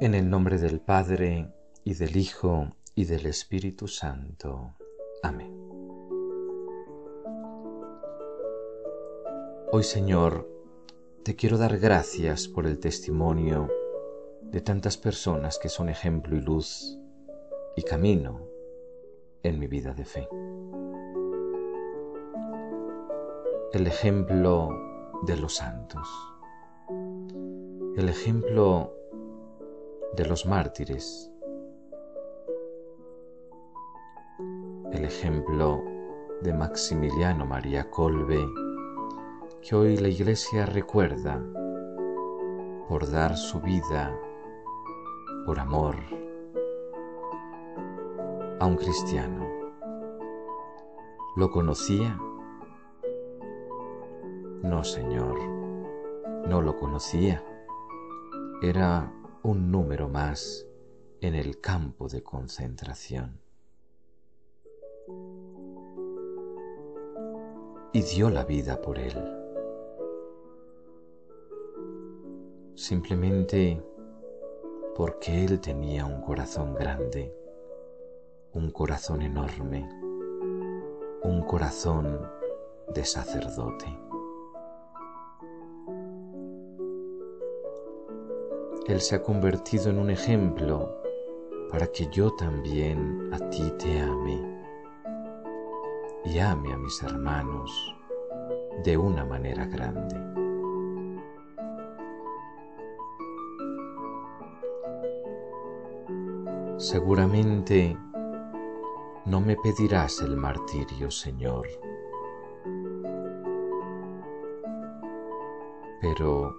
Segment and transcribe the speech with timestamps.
[0.00, 1.52] En el nombre del Padre,
[1.84, 4.74] y del Hijo, y del Espíritu Santo.
[5.22, 5.52] Amén.
[9.72, 10.48] Hoy, Señor,
[11.22, 13.68] te quiero dar gracias por el testimonio
[14.42, 16.98] de tantas personas que son ejemplo y luz
[17.76, 18.49] y camino
[19.42, 20.28] en mi vida de fe.
[23.72, 24.68] El ejemplo
[25.22, 26.08] de los santos.
[27.96, 28.92] El ejemplo
[30.16, 31.30] de los mártires,
[34.92, 35.82] el ejemplo
[36.42, 38.38] de Maximiliano María Colbe,
[39.62, 41.42] que hoy la Iglesia recuerda
[42.88, 44.18] por dar su vida
[45.46, 45.96] por amor
[48.60, 49.48] a un cristiano.
[51.34, 52.20] ¿Lo conocía?
[54.62, 55.38] No, Señor,
[56.46, 57.42] no lo conocía.
[58.62, 59.10] Era
[59.42, 60.66] un número más
[61.22, 63.40] en el campo de concentración.
[67.94, 69.16] Y dio la vida por él.
[72.74, 73.82] Simplemente
[74.94, 77.39] porque él tenía un corazón grande,
[78.52, 79.88] un corazón enorme,
[81.22, 82.28] un corazón
[82.92, 83.86] de sacerdote.
[88.88, 91.00] Él se ha convertido en un ejemplo
[91.70, 94.42] para que yo también a ti te ame
[96.24, 97.96] y ame a mis hermanos
[98.82, 100.16] de una manera grande.
[106.78, 107.96] Seguramente
[109.26, 111.68] no me pedirás el martirio, Señor,
[116.00, 116.54] pero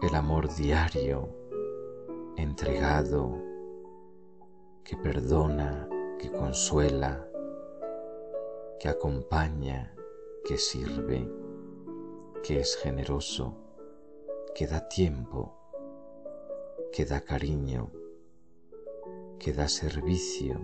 [0.00, 1.28] el amor diario
[2.36, 3.40] entregado,
[4.84, 5.88] que perdona,
[6.18, 7.28] que consuela,
[8.78, 9.94] que acompaña,
[10.44, 11.28] que sirve,
[12.42, 13.56] que es generoso,
[14.54, 15.56] que da tiempo,
[16.92, 17.90] que da cariño,
[19.38, 20.60] que da servicio,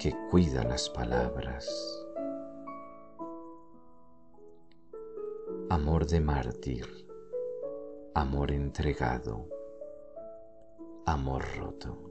[0.00, 1.68] que cuida las palabras.
[5.68, 6.86] Amor de mártir,
[8.14, 9.46] amor entregado
[11.10, 12.10] amor roto.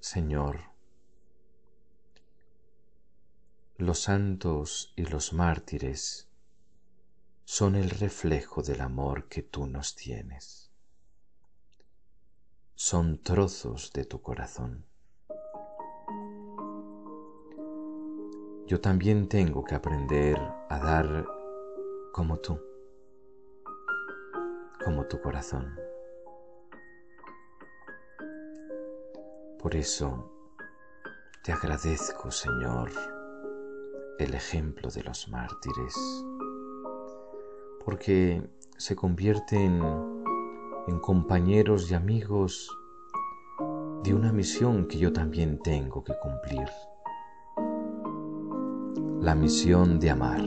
[0.00, 0.69] Señor,
[3.90, 6.28] los santos y los mártires
[7.44, 10.70] son el reflejo del amor que tú nos tienes.
[12.76, 14.86] Son trozos de tu corazón.
[18.68, 21.26] yo también tengo que aprender a dar
[22.12, 22.60] como tú,
[24.84, 25.74] como tu corazón.
[29.58, 30.30] Por eso
[31.42, 32.92] te agradezco, Señor,
[34.24, 36.24] el ejemplo de los mártires,
[37.84, 38.42] porque
[38.76, 39.82] se convierten
[40.86, 42.70] en compañeros y amigos
[44.02, 46.68] de una misión que yo también tengo que cumplir
[49.20, 50.40] la misión de amar.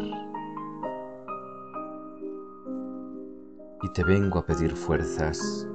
[3.83, 5.67] Y te vengo a pedir fuerzas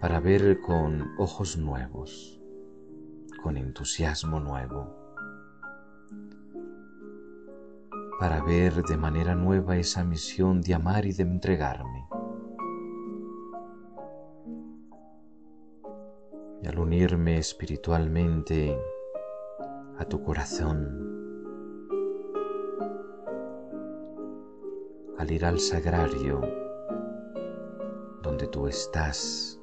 [0.00, 2.40] para ver con ojos nuevos,
[3.42, 5.01] con entusiasmo nuevo,
[8.18, 12.06] para ver de manera nueva esa misión de amar y de entregarme.
[16.62, 18.78] Y al unirme espiritualmente
[19.98, 21.12] a tu corazón,
[25.18, 26.40] al ir al sagrario
[28.22, 29.60] donde tú estás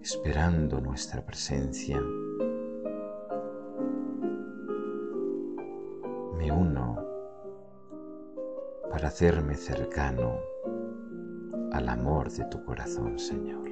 [0.00, 2.00] esperando nuestra presencia,
[9.06, 10.40] hacerme cercano
[11.72, 13.66] al amor de tu corazón, Señor.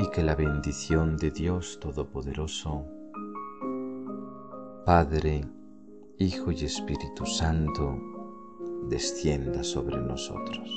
[0.00, 2.86] y que la bendición de Dios Todopoderoso,
[4.86, 5.44] Padre,
[6.20, 7.96] Hijo y Espíritu Santo,
[8.88, 10.68] descienda sobre nosotros.